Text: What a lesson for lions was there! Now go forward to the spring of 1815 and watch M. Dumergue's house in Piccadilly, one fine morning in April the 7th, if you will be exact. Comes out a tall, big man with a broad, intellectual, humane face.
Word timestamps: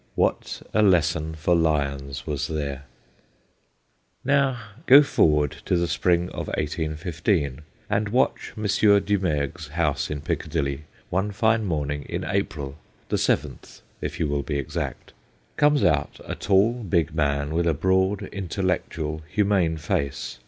What 0.15 0.63
a 0.73 0.81
lesson 0.81 1.35
for 1.35 1.53
lions 1.53 2.25
was 2.25 2.47
there! 2.47 2.85
Now 4.25 4.59
go 4.87 5.03
forward 5.03 5.57
to 5.65 5.77
the 5.77 5.87
spring 5.87 6.23
of 6.31 6.47
1815 6.47 7.61
and 7.87 8.09
watch 8.09 8.51
M. 8.57 8.63
Dumergue's 8.63 9.67
house 9.67 10.09
in 10.09 10.21
Piccadilly, 10.21 10.85
one 11.11 11.29
fine 11.29 11.65
morning 11.65 12.07
in 12.09 12.23
April 12.27 12.79
the 13.09 13.17
7th, 13.17 13.81
if 14.01 14.19
you 14.19 14.27
will 14.27 14.41
be 14.41 14.57
exact. 14.57 15.13
Comes 15.55 15.83
out 15.83 16.19
a 16.25 16.33
tall, 16.33 16.81
big 16.81 17.13
man 17.13 17.53
with 17.53 17.67
a 17.67 17.73
broad, 17.75 18.23
intellectual, 18.33 19.21
humane 19.29 19.77
face. 19.77 20.39